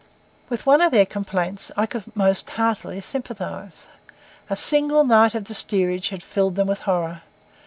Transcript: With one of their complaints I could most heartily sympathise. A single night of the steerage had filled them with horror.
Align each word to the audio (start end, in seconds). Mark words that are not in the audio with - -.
With 0.49 0.65
one 0.65 0.81
of 0.81 0.89
their 0.91 1.05
complaints 1.05 1.71
I 1.77 1.85
could 1.85 2.15
most 2.17 2.49
heartily 2.49 3.01
sympathise. 3.01 3.85
A 4.49 4.55
single 4.55 5.03
night 5.03 5.35
of 5.35 5.45
the 5.45 5.53
steerage 5.53 6.09
had 6.09 6.23
filled 6.23 6.55
them 6.55 6.65
with 6.67 6.79
horror. 6.79 7.21